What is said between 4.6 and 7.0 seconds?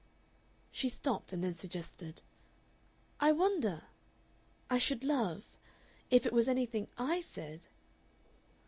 I should love if it was anything